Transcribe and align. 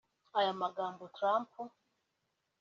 Aya 0.37 0.51
magambo 0.61 1.03
Trump 1.15 1.49